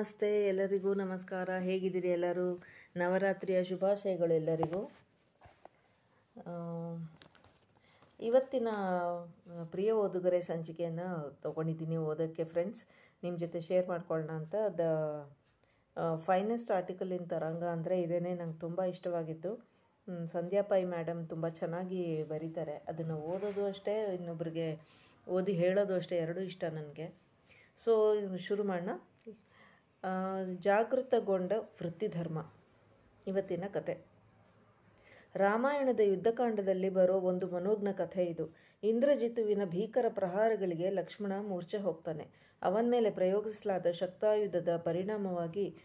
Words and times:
ನಮಸ್ತೆ 0.00 0.28
ಎಲ್ಲರಿಗೂ 0.50 0.90
ನಮಸ್ಕಾರ. 1.00 1.48
ಹೇಗಿದ್ದೀರಿ 1.66 2.10
ಎಲ್ಲರೂ? 2.16 2.46
ನವರಾತ್ರಿಯ 3.00 3.58
ಶುಭಾಶಯಗಳು 3.70 4.32
ಎಲ್ಲರಿಗೂ. 4.32 4.80
ಇವತ್ತಿನ 8.20 8.68
ಪ್ರಿಯ 9.72 9.90
ಓದುಗರೆ 10.02 10.40
ಸಂಚಿಕೆಯನ್ನು 10.48 11.08
ತೊಗೊಂಡಿದ್ದೀನಿ 11.42 11.98
ಓದೋಕ್ಕೆ 12.10 12.46
ಫ್ರೆಂಡ್ಸ್. 12.52 12.82
ನಿಮ್ಮ 13.24 13.34
ಜೊತೆ 13.44 13.60
ಶೇರ್ 13.68 13.86
ಮಾಡ್ಕೊಳ್ಳೋಣ 13.92 14.30
ಅಂತ. 14.42 14.54
ದ 14.80 14.86
ಫೈನೆಸ್ಟ್ 16.28 16.72
ಆರ್ಟಿಕಲ್ 16.78 17.12
ಇನ್ 17.18 17.28
ತರಂಗ 17.34 17.66
ಅಂದರೆ 17.74 17.98
ಇದೇನೆ 18.06 18.32
ನಂಗೆ 18.40 18.58
ತುಂಬ 18.64 18.80
ಇಷ್ಟವಾಗಿತ್ತು 18.94 19.52
ಸಂಧ್ಯಾ 20.36 20.64
ಪೈ 20.72 20.82
ಮೇಡಮ್ 20.96 21.22
ತುಂಬ 21.34 21.48
ಚೆನ್ನಾಗಿ 21.60 22.02
ಬರೀತಾರೆ. 22.32 22.78
ಅದನ್ನು 22.92 23.18
ಓದೋದು 23.34 23.64
ಅಷ್ಟೇ, 23.72 23.96
ಇನ್ನೊಬ್ರಿಗೆ 24.18 24.68
ಓದಿ 25.28 25.56
ಹೇಳೋದು 25.62 25.94
ಅಷ್ಟೇ, 25.94 26.18
ಎರಡೂ 26.26 26.40
ಇಷ್ಟ 26.52 26.64
ನನಗೆ. 26.80 27.08
ಸೊ 27.76 27.92
ಶುರು 28.48 28.64
ಮಾಡೋಣ. 28.64 28.98
ಜಾಗೃತಗೊಂಡ 30.58 31.52
ವೃತ್ತಿಧರ್ಮ. 31.52 32.52
ಇವತ್ತಿನ 33.26 33.64
ಕತೆ. 33.72 33.94
ರಾಮಾಯಣದ 35.36 36.00
ಯುದ್ಧಕಾಂಡದಲ್ಲಿ 36.00 36.90
ಬರೋ 36.90 37.20
ಒಂದು 37.20 37.50
ಮನೋಜ್ಞ 37.50 37.88
ಕಥೆ 37.92 38.24
ಇದು. 38.24 38.56
ಇಂದ್ರಜಿತುವಿನ 38.82 39.64
ಭೀಕರ 39.64 40.06
ಪ್ರಹಾರಗಳಿಗೆ 40.08 40.90
ಲಕ್ಷ್ಮಣ 40.90 41.32
ಮೂರ್ಛೆ 41.40 41.78
ಹೋಗ್ತಾನೆ. 41.78 42.28
ಅವನ 42.62 42.86
ಮೇಲೆ 42.90 43.10
ಪ್ರಯೋಗಿಸಲಾದ 43.10 43.90
ಶಕ್ತಾಯುಧದ 43.90 44.76
ಪರಿಣಾಮವಾಗಿ 44.76 45.76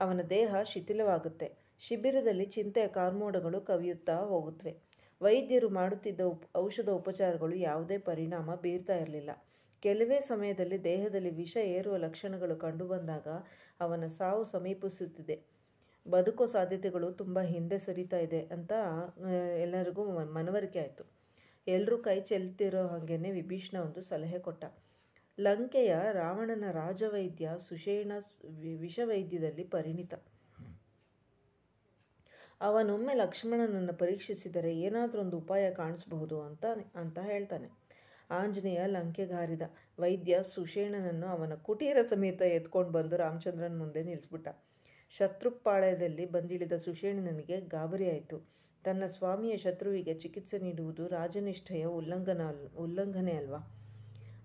ಅವನ 0.00 0.20
ದೇಹ 0.22 0.62
ಶಿಥಿಲವಾಗುತ್ತೆ. 0.62 1.48
ಶಿಬಿರದಲ್ಲಿ 1.78 2.44
ಚಿಂತೆಯ 2.46 2.88
ಕಾರ್ಮೋಡಗಳು 2.88 3.60
ಕವಿಯುತ್ತಾ 3.60 4.16
ಹೋಗುತ್ತವೆ 4.16 4.74
ವೈದ್ಯರು 5.20 5.68
ಮಾಡುತ್ತಿದ್ದ 5.68 6.20
ಔಷಧ 6.56 6.88
ಉಪಚಾರಗಳು 6.90 7.56
ಯಾವುದೇ 7.56 7.98
ಪರಿಣಾಮ 7.98 8.54
ಬೀರ್ತಾ 8.54 8.96
ಇರಲಿಲ್ಲ. 8.96 9.30
ಕೆಲವೇ 9.84 10.20
ಸಮಯದಲ್ಲಿ 10.20 10.84
ದೇಹದಲ್ಲಿ 10.84 11.30
ವಿಷ 11.30 11.56
ಏರುವ 11.56 11.96
ಲಕ್ಷಣಗಳು 11.96 12.56
ಕಂಡುಬಂದಾಗ 12.56 13.28
ಅವನ 13.80 14.06
ಸಾವು 14.06 14.44
ಸಮೀಪಿಸುತ್ತಿದೆ. 14.44 15.36
ಬದುಕೋ 16.06 16.46
ಸಾಧ್ಯತೆಗಳು 16.46 17.12
ತುಂಬ 17.12 17.40
ಹಿಂದೆ 17.40 17.78
ಸರಿತಾ 17.78 18.16
ಇದೆ 18.16 18.40
ಅಂತ 18.52 18.72
ಎಲ್ಲರಿಗೂ 19.60 20.04
ಮನವರಿಕೆ 20.32 20.78
ಆಯಿತು. 20.78 21.04
ಎಲ್ಲರೂ 21.66 21.98
ಕೈ 21.98 22.20
ಚೆಲ್ತಿರೋ 22.20 22.86
ಹಾಗೇನೆ 22.86 23.30
ವಿಭೀಷಣ 23.30 23.76
ಒಂದು 23.80 24.00
ಸಲಹೆ 24.00 24.38
ಕೊಟ್ಟ. 24.38 24.64
ಲಂಕೆಯ 25.38 25.92
ರಾವಣನ 26.12 26.64
ರಾಜವೈದ್ಯ 26.70 27.50
ಸುಷೇಣ 27.68 28.12
ವಿಷವೈದ್ಯದಲ್ಲಿ 28.80 29.64
ಪರಿಣಿತ. 29.64 30.14
ಅವನೊಮ್ಮೆ 32.60 33.14
ಲಕ್ಷ್ಮಣನನ್ನು 33.14 33.94
ಪರೀಕ್ಷಿಸಿದರೆ 33.98 34.70
ಏನಾದರೂ 34.78 35.20
ಒಂದು 35.20 35.38
ಉಪಾಯ 35.38 35.64
ಕಾಣಿಸಬಹುದು 35.70 36.36
ಅಂತ 36.42 36.64
ಅಂತ 36.94 37.18
ಹೇಳ್ತಾನೆ. 37.18 37.83
ಆಂಜನೇಯ 38.34 38.82
ಲಂಕೆಗಾರಿದ 38.86 39.64
ವೈದ್ಯ 39.98 40.36
ಸುಷೇಣನನ್ನು 40.42 41.26
ಅವನ 41.26 41.54
ಕುಟೀರ 41.62 41.98
ಸಮೇತ 42.02 42.42
ಎತ್ಕೊಂಡು 42.52 42.90
ಬಂದು 42.90 43.16
ರಾಮಚಂದ್ರನ 43.16 43.76
ಮುಂದೆ 43.78 44.02
ನಿಲ್ಲಿಸ್ಬಿಟ್ಟ 44.02 44.48
ಶತ್ರುಪಾಳ್ಯದಲ್ಲಿ 45.12 46.26
ಬಂದಿಳಿದ 46.26 46.76
ಸುಷೇಣನಿಗೆ 46.78 47.56
ಗಾಬರಿಯಾಯಿತು 47.68 48.38
ತನ್ನ 48.84 49.04
ಸ್ವಾಮಿಯ 49.06 49.54
ಶತ್ರುವಿಗೆ 49.56 50.14
ಚಿಕಿತ್ಸೆ 50.14 50.58
ನೀಡುವುದು 50.58 51.06
ರಾಜನಿಷ್ಠೆಯ 51.08 51.84
ಉಲ್ಲಂಘನ 51.98 52.42
ಉಲ್ಲಂಘನೆ 52.76 53.34
ಅಲ್ವಾ? 53.36 53.60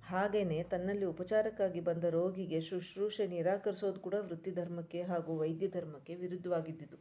ಹಾಗೇನೆ 0.03 0.63
ತನ್ನಲ್ಲಿ 0.63 1.05
ಉಪಚಾರಕ್ಕಾಗಿ 1.05 1.79
ಬಂದ 1.79 2.05
ರೋಗಿಗೆ 2.09 2.61
ಶುಶ್ರೂಷೆ 2.61 3.27
ನಿರಾಕರಿಸೋದು 3.27 3.99
ಕೂಡ 3.99 4.15
ವೃತ್ತಿ 4.21 4.51
ಧರ್ಮಕ್ಕೆ 4.51 5.01
ಹಾಗೂ 5.01 5.33
ವೈದ್ಯ 5.37 5.67
ಧರ್ಮಕ್ಕೆ 5.67 6.15
ವಿರುದ್ಧವಾಗಿದ್ದುದು 6.15 6.99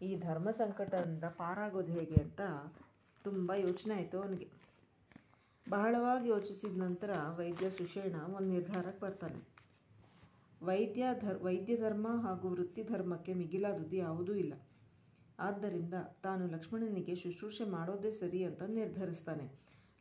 ಈ 0.00 0.10
ಧರ್ಮ 0.18 0.48
ಸಂಕಟದಿಂದ 0.50 1.24
ಪಾರಾಗೋದು 1.38 1.92
ಹೇಗೆ 1.92 2.18
ಅಂತ 2.22 2.40
ತುಂಬ 3.24 3.52
ಯೋಚನೆ 3.56 3.94
ಆಯಿತು 3.94 4.16
ಅವನಿಗೆ. 4.20 4.48
ಬಹಳವಾಗಿ 5.66 6.28
ಯೋಚಿಸಿದ 6.28 6.76
ನಂತರ 6.76 7.10
ವೈದ್ಯ 7.36 7.70
ಸುಷೇಣ 7.70 8.16
ಒಂದು 8.16 8.48
ನಿರ್ಧಾರಕ್ಕೆ 8.48 9.02
ಬರ್ತಾನೆ. 9.06 9.38
ವೈದ್ಯ 10.62 11.04
ಧರ್, 11.20 11.38
ವೈದ್ಯ 11.42 11.76
ಧರ್ಮ 11.76 12.08
ಹಾಗೂ 12.22 12.48
ವೃತ್ತಿ 12.48 12.82
ಧರ್ಮಕ್ಕೆ 12.82 13.32
ಮಿಗಿಲಾದುದು 13.34 13.96
ಯಾವುದೂ 13.96 14.34
ಇಲ್ಲ. 14.34 14.54
ಆದ್ದರಿಂದ 15.38 15.94
ತಾನು 16.22 16.44
ಲಕ್ಷ್ಮಣನಿಗೆ 16.46 17.14
ಶುಶ್ರೂಷೆ 17.14 17.64
ಮಾಡೋದೇ 17.64 18.10
ಸರಿ 18.10 18.44
ಅಂತ 18.44 18.62
ನಿರ್ಧರಿಸ್ತಾನೆ. 18.62 19.46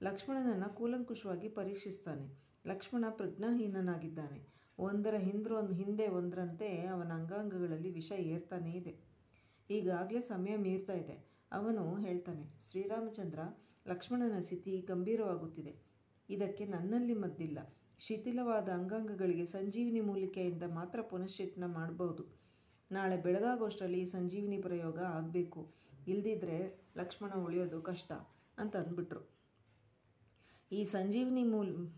ಲಕ್ಷ್ಮಣನನ್ನು 0.03 0.69
ಕೂಲಂಕುಷವಾಗಿ 0.75 1.49
ಪರೀಕ್ಷಿಸ್ತಾನೆ. 1.49 2.25
ಲಕ್ಷ್ಮಣ 2.67 3.05
ಪ್ರಜ್ಞಾಹೀನನಾಗಿದ್ದಾನೆ. 3.09 4.39
ಒಂದರ 4.79 5.15
ಹಿಂದ್ರೊಂದು 5.15 5.73
ಹಿಂದೆ 5.73 6.07
ಒಂದರಂತೆ 6.07 6.85
ಅವನ 6.87 7.11
ಅಂಗಾಂಗಗಳಲ್ಲಿ 7.11 7.89
ವಿಷ 7.89 8.11
ಏರ್ತಾನೇ 8.11 8.71
ಇದೆ. 8.71 8.93
ಈಗಾಗಲೇ 9.69 10.21
ಸಮಯ 10.21 10.55
ಮೀರ್ತಾ 10.57 10.93
ಇದೆ. 10.93 11.15
ಅವನು 11.51 11.95
ಹೇಳ್ತಾನೆ, 11.95 12.45
ಶ್ರೀರಾಮಚಂದ್ರ 12.69 13.39
ಲಕ್ಷ್ಮಣನ 13.87 14.39
ಸ್ಥಿತಿ 14.41 14.81
ಗಂಭೀರವಾಗುತ್ತಿದೆ. 14.81 15.73
ಇದಕ್ಕೆ 16.29 16.65
ನನ್ನಲ್ಲಿ 16.65 17.13
ಮದ್ದಿಲ್ಲ. 17.13 17.59
ಶಿಥಿಲವಾದ 17.99 18.69
ಅಂಗಾಂಗಗಳಿಗೆ 18.69 19.45
ಸಂಜೀವಿನಿ 19.45 20.01
ಮೂಲಿಕೆಯಿಂದ 20.01 20.63
ಮಾತ್ರ 20.63 21.01
ಪುನಶ್ಚೇತನ 21.01 21.63
ಮಾಡಬಹುದು 21.65 22.23
ನಾಳೆ 22.91 23.17
ಬೆಳಗಾಗೋಷ್ಟರಲ್ಲಿ 23.17 24.05
ಸಂಜೀವಿನಿ 24.05 24.57
ಪ್ರಯೋಗ 24.57 24.99
ಆಗಬೇಕು. 24.99 25.73
ಇಲ್ದಿದ್ರೆ 26.07 26.85
ಲಕ್ಷ್ಮಣ 26.97 27.33
ಉಳಿಯೋದು 27.33 27.81
ಕಷ್ಟ 27.81 28.11
ಅಂತ 28.57 28.75
ಅಂದ್ಬಿಟ್ರು. 28.75 29.29
ಈ 30.71 30.83
ಸಂಜೀವಿನಿ 30.83 31.43
ಮೂಲ್, 31.43 31.91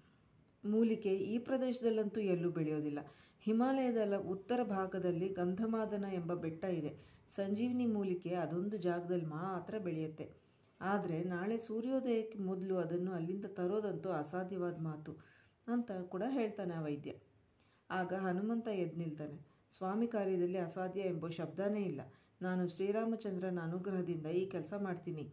ಮೂಲಿಕೆ 0.65 1.09
ಈ 1.09 1.37
ಪ್ರದೇಶದಲ್ಲಂತೂ 1.37 2.21
ಎಲ್ಲೂ 2.21 2.49
ಬೆಳೆಯೋದಿಲ್ಲ. 2.49 2.99
ಹಿಮಾಲಯದ 3.39 4.15
ಉತ್ತರ 4.15 4.63
ಭಾಗದಲ್ಲಿ 4.63 5.29
ಗಂಧಮಾದನ 5.29 6.05
ಎಂಬ 6.13 6.33
ಬೆಟ್ಟ 6.33 6.65
ಇದೆ. 6.65 7.23
ಸಂಜೀವಿನಿ 7.27 7.85
ಮೂಲಿಕೆ 7.85 8.33
ಅದೊಂದು 8.33 8.77
ಜಾಗದಲ್ಲಿ 8.77 9.25
ಮಾತ್ರ 9.25 9.77
ಬೆಳೆಯುತ್ತೆ. 9.77 10.44
ಆದರೆ 10.81 11.23
ನಾಳೆ 11.23 11.57
ಸೂರ್ಯೋದಯಕ್ಕೆ 11.59 12.39
ಮೊದಲು 12.39 12.75
ಅದನ್ನು 12.77 13.11
ಅಲ್ಲಿಂದ 13.13 13.47
ತರೋದಂತೂ 13.57 14.09
ಅಸಾಧ್ಯವಾದ 14.13 14.77
ಮಾತು 14.81 15.11
ಅಂತ 15.67 15.91
ಕೂಡ 16.09 16.23
ಹೇಳ್ತಾನೆ 16.29 16.73
ಆ 16.73 16.81
ವೈದ್ಯ. 16.81 17.11
ಆಗ 17.89 18.13
ಹನುಮಂತ 18.19 18.67
ಎದ್ದು 18.75 18.97
ನಿಲ್ತಾನೆ 18.97 19.37
ಸ್ವಾಮಿ 19.71 20.07
ಕಾರ್ಯದಲ್ಲಿ 20.07 20.59
ಅಸಾಧ್ಯ 20.59 21.01
ಎಂಬ 21.03 21.27
ಶಬ್ದನೇ 21.29 21.81
ಇಲ್ಲ. 21.81 22.01
ನಾನು 22.41 22.67
ಶ್ರೀರಾಮಚಂದ್ರನ 22.67 23.59
ಅನುಗ್ರಹದಿಂದ 23.59 24.27
ಈ 24.33 24.45
ಕೆಲಸ 24.45 24.73
ಮಾಡ್ತೀನಿ 24.77 25.25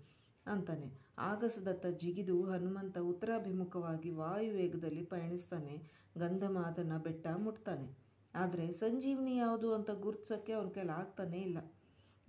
ಅಂತಾನೆ. 0.46 0.88
ಆಗಸದತ್ತ 1.22 1.86
ಜಿಗಿದು 2.00 2.36
ಹನುಮಂತ 2.42 2.98
ಉತ್ತರಾಭಿಮುಖವಾಗಿ 3.10 4.10
ವಾಯುವೇಗದಲ್ಲಿ 4.10 5.04
ಪಯಣಿಸ್ತಾನೆ. 5.04 5.74
ಗಂಧಮಾದನ 6.16 6.96
ಬೆಟ್ಟ 6.98 7.26
ಮುಟ್ತಾನೆ. 7.38 7.88
ಆದರೆ 8.34 8.72
ಸಂಜೀವಿನಿ 8.72 9.34
ಯಾವುದು 9.36 9.68
ಅಂತ 9.74 9.90
ಗುರುತಿಸೋಕ್ಕೆ 9.90 10.52
ಅವನ 10.52 10.68
ಕೈಲಿ 10.68 10.94
ಆಗ್ತಾನೇ 11.00 11.40
ಇಲ್ಲ. 11.40 11.58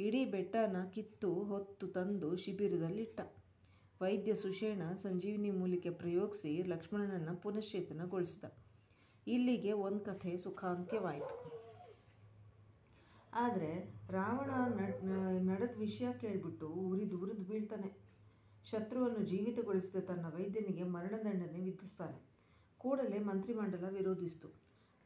ಇಡೀ 0.03 0.25
ಬೆಟ್ಟನ 0.25 0.77
ಕಿತ್ತು 0.91 1.43
ಹೊತ್ತು 1.43 1.87
ತಂದು 1.87 2.35
ಶಿಬಿರದಲ್ಲಿಟ್ಟ. 2.35 3.19
ವೈದ್ಯ 4.01 4.35
ಸುಷೇಣ 4.35 4.93
ಸಂಜೀವಿನಿ 4.93 5.51
ಮೂಲಿಕೆ 5.51 5.89
ಪ್ರಯೋಗಿಸಿ 5.89 6.63
ಲಕ್ಷ್ಮಣನನ್ನು 6.63 7.41
ಪುನಶ್ಚೇತನಗೊಳಿಸಿದ. 7.41 8.45
ಇಲ್ಲಿಗೆ 9.27 9.71
ಒಂದು 9.71 10.05
ಕಥೆ 10.05 10.37
ಸುಖಾಂತ್ಯವಾಯಿತು. 10.37 11.35
ಆದರೆ 13.33 14.01
ರಾವಣ 14.09 14.51
ನಡೆದ 15.41 15.77
ವಿಷಯ 15.77 16.13
ಕೇಳ್ಬಿಟ್ಟು 16.13 16.67
ಉರಿದು 16.67 17.17
ಉರಿದು 17.17 17.43
ಬೀಳ್ತಾನೆ. 17.43 17.91
ಶತ್ರುವನ್ನು 18.65 19.25
ಜೀವಿತಗೊಳಿಸಿದ 19.25 19.99
ತನ್ನ 19.99 20.25
ವೈದ್ಯನಿಗೆ 20.35 20.83
ಮರಣದಂಡನೆ 20.83 21.59
ವಿಧಿಸ್ತಾನೆ. 21.59 22.19
ಕೂಡಲೇ 22.77 23.19
ಮಂತ್ರಿಮಂಡಲ 23.19 23.85
ವಿರೋಧಿಸಿತು. 23.89 24.49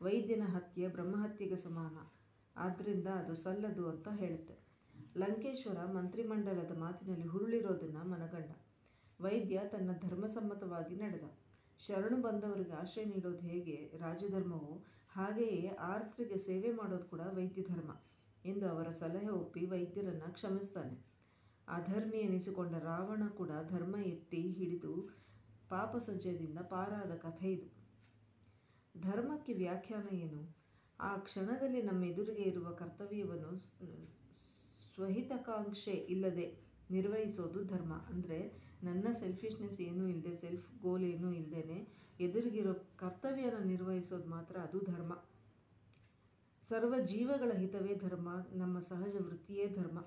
ವೈದ್ಯನ 0.02 0.44
ಹತ್ಯೆ 0.48 0.88
ಬ್ರಹ್ಮಹತ್ಯೆಗೆ 0.88 1.56
ಸಮಾನ. 1.56 1.98
ಆದ್ದರಿಂದ 2.56 3.08
ಅದು 3.08 3.36
ಸಲ್ಲದು 3.36 3.90
ಅಂತ 3.90 4.08
ಹೇಳುತ್ತೆ. 4.08 4.67
ಲಂಕೇಶ್ವರ 5.18 5.86
ಮಂತ್ರಿಮಂಡಲದ 5.86 6.78
ಮಾತಿನಲ್ಲಿ 6.78 7.28
ಹುರುಳಿರೋದನ್ನು 7.28 8.10
ಮನಗಂಡ. 8.10 8.52
ವೈದ್ಯ 9.22 9.62
ತನ್ನ 9.72 9.92
ಧರ್ಮಸಮ್ಮತವಾಗಿ 9.92 10.96
ನಡೆದ. 10.96 11.24
ಶರಣು 11.88 12.22
ಬಂದವರಿಗೆ 12.22 12.72
ಆಶ್ರಯ 12.72 13.06
ನೀಡೋದು 13.06 13.38
ಹೇಗೆ, 13.38 13.92
ರಾಜಧರ್ಮವು 13.98 14.86
ಹಾಗೆಯೇ 15.10 15.68
ಆರ್ತರಿಗೆ 15.68 16.38
ಸೇವೆ 16.38 16.72
ಮಾಡೋದು 16.72 17.06
ಕೂಡ 17.06 17.20
ವೈದ್ಯ 17.20 17.62
ಧರ್ಮ 17.62 17.92
ಎಂದು 18.46 18.70
ಅವರ 18.70 18.90
ಸಲಹೆ 18.90 19.30
ಒಪ್ಪಿ 19.30 19.66
ವೈದ್ಯರನ್ನು 19.66 20.34
ಕ್ಷಮಿಸ್ತಾನೆ. 20.34 21.06
ಅಧರ್ಮಿ 21.68 22.18
ಎನಿಸಿಕೊಂಡ 22.18 22.76
ರಾವಣ 22.76 23.28
ಕೂಡ 23.28 23.52
ಧರ್ಮ 23.70 23.96
ಎತ್ತಿ 23.96 24.42
ಹಿಡಿದು 24.42 25.18
ಪಾಪ 25.70 25.98
ಸಂಚಯದಿಂದ 25.98 26.60
ಪಾರಾದ 26.60 27.16
ಕಥೆ 27.16 27.52
ಇದು. 27.52 27.68
ಧರ್ಮಕ್ಕೆ 29.02 29.54
ವ್ಯಾಖ್ಯಾನ 29.54 30.16
ಏನು? 30.16 30.56
ಆ 31.00 31.18
ಕ್ಷಣದಲ್ಲಿ 31.18 31.82
ನಮ್ಮ 31.82 32.04
ಎದುರಿಗೆ 32.04 32.42
ಇರುವ 32.42 32.72
ಕರ್ತವ್ಯವನ್ನು 32.72 33.60
ಸ್ವಹಿತಕಾಂಕ್ಷೆ 34.98 35.96
ಇಲ್ಲದೆ 36.14 36.46
ನಿರ್ವಹಿಸೋದು 36.90 37.60
ಧರ್ಮ. 37.72 37.94
ಅಂದರೆ 38.12 38.40
ನನ್ನ 38.84 39.08
ಸೆಲ್ಫಿಶ್ನೆಸ್ 39.20 39.78
ಏನೂ 39.88 40.04
ಇಲ್ಲದೆ 40.14 40.34
ಸೆಲ್ಫ್ 40.42 40.68
ಗೋಲ್ 40.84 41.06
ಏನೂ 41.14 41.30
ಇಲ್ಲದೇ 41.42 41.78
ಎದುರಿಗಿರೋ 42.20 42.74
ಕರ್ತವ್ಯನ 43.02 43.58
ನಿರ್ವಹಿಸೋದು 43.72 44.28
ಮಾತ್ರ 44.36 44.56
ಅದು 44.68 44.80
ಧರ್ಮ. 44.92 45.14
ಸರ್ವ 46.64 46.94
ಜೀವಗಳ 47.12 47.52
ಹಿತವೇ 47.60 47.94
ಧರ್ಮ, 48.06 48.30
ನಮ್ಮ 48.62 48.76
ಸಹಜ 48.90 49.16
ವೃತ್ತಿಯೇ 49.28 49.68
ಧರ್ಮ. 49.78 50.00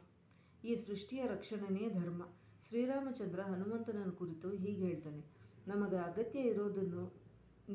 ಈ 0.63 0.73
ಸೃಷ್ಟಿಯ 0.87 1.23
ರಕ್ಷಣೆಯೇ 1.35 1.87
ಧರ್ಮ. 2.01 2.23
ಶ್ರೀರಾಮಚಂದ್ರ 2.67 3.41
ಹನುಮಂತನನ್ನು 3.53 4.15
ಕುರಿತು 4.15 4.49
ಹೀಗೆ 4.63 4.83
ಹೇಳ್ತಾನೆ, 4.87 5.23
ನಮಗೆ 5.67 5.99
ಅಗತ್ಯ 6.09 6.41
ಇರೋದನ್ನು 6.53 7.05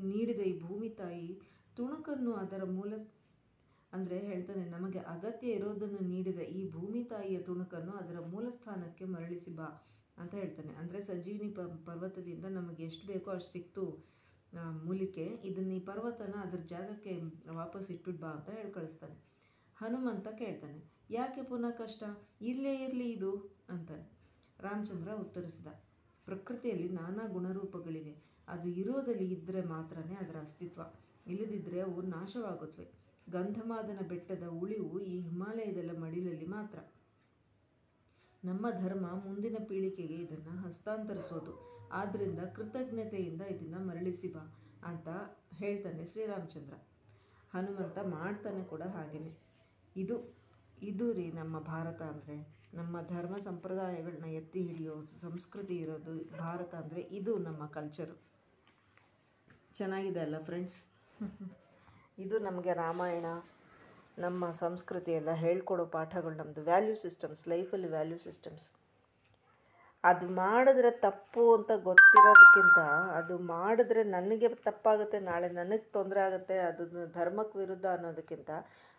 ನೀಡಿದ 0.05 0.41
ಈ 0.51 0.53
ಭೂಮಿ 0.59 0.89
ತಾಯಿ 0.99 1.27
ತುಣುಕನ್ನು 1.77 2.33
ಅದರ 2.43 2.63
ಮೂಲ 2.75 2.93
ಅಂದರೆ 3.93 4.17
ಹೇಳ್ತಾನೆ, 4.29 4.63
ನಮಗೆ 4.69 4.99
ಅಗತ್ಯ 5.13 5.57
ಇರೋದನ್ನು 5.57 6.01
ತಾಯಿಯ 7.09 7.37
ತುಣುಕನ್ನು 7.47 7.93
ಅದರ 8.01 8.19
ಮೂಲ 8.33 8.45
ಸ್ಥಾನಕ್ಕೆ 8.57 9.05
ಮರಳಿಸಿ 9.13 9.51
ಬಾ 9.59 9.67
ಅಂತ 10.17 10.33
ಹೇಳ್ತಾನೆ. 10.41 10.71
ಅಂದರೆ 10.81 10.99
ಸಂಜೀವಿನಿ 11.01 11.49
ಪ, 11.53 11.61
ಪರ್ವತದಿಂದ 11.87 12.45
ನಮಗೆ 12.57 12.83
ಎಷ್ಟು 12.83 13.05
ಬೇಕೋ 13.07 13.29
ಅಷ್ಟು 13.31 13.51
ಸಿಕ್ತು 13.51 13.85
ಮೂಲಿಕೆ. 14.83 15.25
ಇದನ್ನ 15.43 15.71
ಈ 15.71 15.81
ಪರ್ವತನ 15.89 16.35
ಅದ್ರ 16.43 16.59
ಜಾಗಕ್ಕೆ 16.67 17.13
ವಾಪಸ್ 17.53 17.87
ಇಟ್ಬಿಡ್ 17.91 18.19
ಬಾ 18.19 18.29
ಅಂತ 18.37 18.49
ಹೇಳಿ 18.57 18.71
ಕಳಿಸ್ತಾನೆ. 18.71 19.15
ಹನುಮಂತ 19.77 20.27
ಕೇಳ್ತಾನೆ, 20.41 20.79
ಯಾಕೆ 21.09 21.41
ಪುನಃ 21.49 21.73
ಕಷ್ಟ? 21.77 22.03
ಇಲ್ಲೇ 22.41 22.73
ಇರಲಿ 22.83 23.07
ಇದು 23.11 23.31
ಅಂತಾನೆ. 23.69 24.05
ರಾಮಚಂದ್ರ 24.59 25.09
ಉತ್ತರಿಸಿದ, 25.23 25.69
ಪ್ರಕೃತಿಯಲ್ಲಿ 26.27 26.89
ನಾನಾ 26.91 27.23
ಗುಣರೂಪಗಳಿವೆ. 27.27 28.13
ಅದು 28.47 28.67
ಇರೋದಲ್ಲಿ 28.81 29.27
ಇದ್ದರೆ 29.33 29.61
ಮಾತ್ರನೇ 29.67 30.15
ಅದರ 30.23 30.37
ಅಸ್ತಿತ್ವ. 30.39 30.81
ಇಲ್ಲದಿದ್ದರೆ 31.27 31.79
ಅವು 31.81 32.01
ನಾಶವಾಗುತ್ತವೆ 32.09 32.87
ಗಂಧಮಾದನ 33.27 34.01
ಬೆಟ್ಟದ 34.07 34.47
ಉಳಿವು 34.61 34.99
ಈ 34.99 35.15
ಹಿಮಾಲಯದ 35.19 35.79
ಮಡಿಲಲ್ಲಿ 36.03 36.45
ಮಾತ್ರ. 36.45 36.79
ನಮ್ಮ 38.43 38.65
ಧರ್ಮ 38.69 39.05
ಮುಂದಿನ 39.25 39.57
ಪೀಳಿಗೆಗೆ 39.69 40.17
ಇದನ್ನು 40.25 40.53
ಹಸ್ತಾಂತರಿಸೋದು. 40.65 41.53
ಆದ್ದರಿಂದ 41.91 42.41
ಕೃತಜ್ಞತೆಯಿಂದ 42.55 43.41
ಇದನ್ನು 43.53 43.79
ಮರಳಿಸಿ 43.87 44.27
ಬಾ 44.27 44.43
ಅಂತ 44.83 45.07
ಹೇಳ್ತಾನೆ 45.53 46.05
ಶ್ರೀರಾಮಚಂದ್ರ. 46.05 46.75
ಹನುಮಂತ 47.53 47.97
ಮಾಡ್ತಾನೆ 47.97 48.63
ಕೂಡ 48.63 48.83
ಹಾಗೆಯೇ 48.95 49.31
ಇದು 49.95 50.15
ಇದು 50.81 51.13
ರೀ 51.13 51.31
ನಮ್ಮ 51.31 51.59
ಭಾರತ 51.59 52.01
ಅಂದರೆ. 52.01 52.35
ನಮ್ಮ 52.73 53.01
ಧರ್ಮ 53.01 53.35
ಸಂಪ್ರದಾಯಗಳನ್ನ 53.37 54.25
ಎತ್ತಿ 54.25 54.61
ಹಿಡಿಯೋ 54.61 54.95
ಸಂಸ್ಕೃತಿ 55.21 55.75
ಇರೋದು 55.75 56.13
ಭಾರತ 56.37 56.73
ಅಂದರೆ 56.75 57.01
ಇದು 57.01 57.37
ನಮ್ಮ 57.37 57.65
ಕಲ್ಚರು 57.65 58.15
ಚೆನ್ನಾಗಿದೆ 59.73 60.19
ಅಲ್ಲ 60.19 60.37
ಫ್ರೆಂಡ್ಸ್ 60.43 60.77
ಇದು 62.17 62.35
ನಮಗೆ 62.47 62.73
ರಾಮಾಯಣ, 62.83 63.27
ನಮ್ಮ 64.23 64.51
ಸಂಸ್ಕೃತಿ 64.63 65.11
ಎಲ್ಲ 65.19 65.31
ಹೇಳ್ಕೊಡೋ 65.43 65.85
ಪಾಠಗಳು 65.95 66.35
ನಮ್ಮದು 66.41 66.61
ವ್ಯಾಲ್ಯೂ 66.69 66.95
ಸಿಸ್ಟಮ್ಸ್ 67.03 67.43
ಲೈಫಲ್ಲಿ 67.53 67.89
ವ್ಯಾಲ್ಯೂ 67.95 68.19
ಸಿಸ್ಟಮ್ಸ್ 68.25 68.67
ಅದು 70.03 70.25
ಮಾಡಿದ್ರೆ 70.39 70.89
ತಪ್ಪು 71.05 71.43
ಅಂತ 71.55 71.71
ಗೊತ್ತಿರೋದಕ್ಕಿಂತ 71.87 72.79
ಅದು 73.19 73.35
ಮಾಡಿದ್ರೆ 73.53 74.01
ನನಗೆ 74.15 74.49
ತಪ್ಪಾಗುತ್ತೆ, 74.67 75.19
ನಾಳೆ 75.29 75.47
ನನಗೆ 75.59 75.85
ತೊಂದರೆ 75.97 76.21
ಆಗುತ್ತೆ, 76.27 76.57
ಅದು 76.69 76.83
ಧರ್ಮಕ್ಕೆ 77.17 77.57
ವಿರುದ್ಧ 77.61 77.85
ಅನ್ನೋದಕ್ಕಿಂತ 77.95 78.51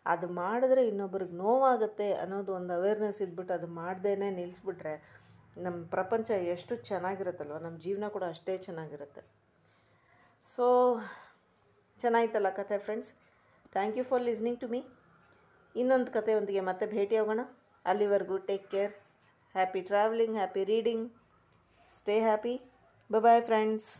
ಅದು 0.06 0.26
ಮಾಡಿದ್ರೆ 0.40 0.82
ಇನ್ನೊಬ್ರಿಗೆ 0.90 1.36
ನೋವಾಗುತ್ತೆ 1.44 2.08
ಅನ್ನೋದು 2.22 2.50
ಒಂದು 2.58 2.72
ಅವೇರ್ನೆಸ್ 2.78 3.20
ಇದ್ಬಿಟ್ಟು 3.26 3.54
ಅದು 3.58 3.68
ಮಾಡ್ದೇ 3.80 4.12
ನಿಲ್ಲಿಸ್ಬಿಟ್ರೆ 4.40 4.94
ನಮ್ಮ 5.64 5.78
ಪ್ರಪಂಚ 5.94 6.28
ಎಷ್ಟು 6.54 6.74
ಚೆನ್ನಾಗಿರುತ್ತಲ್ವ, 6.90 7.58
ನಮ್ಮ 7.66 7.76
ಜೀವನ 7.86 8.08
ಕೂಡ 8.16 8.24
ಅಷ್ಟೇ 8.34 8.54
ಚೆನ್ನಾಗಿರುತ್ತೆ. 8.66 9.22
ಸೊ 10.48 10.66
ಚೆನ್ನಾಯ್ತಲ್ಲ 12.00 12.50
ಕತೆ 12.50 12.78
friends 12.78 13.10
thank 13.72 13.98
you 13.98 14.04
for 14.04 14.22
listening 14.22 14.60
to 14.60 14.68
me 14.68 14.80
ಇನ್ನೊಂದು 15.74 16.10
ಕಥೆಯೊಂದಿಗೆ 16.12 16.60
ಮತ್ತೆ 16.60 16.86
ಭೇಟಿಯಾಗೋಣ. 16.86 17.40
ಅಲ್ಲಿವರೆಗೂ 17.84 18.38
take 18.38 18.70
care 18.70 18.92
happy 19.54 19.80
travelling 19.80 20.34
happy 20.34 20.64
reading 20.64 21.06
stay 21.90 22.20
happy 22.20 22.54
bye 23.10 23.42
friends 23.42 23.90